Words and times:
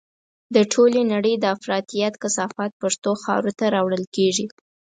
د 0.55 0.57
ټولې 0.73 1.01
نړۍ 1.13 1.33
د 1.39 1.45
افراطيت 1.55 2.13
کثافات 2.23 2.71
پښتنو 2.81 3.11
خاورو 3.23 3.51
ته 3.59 3.65
راوړل 3.75 4.03
کېږي. 4.15 4.45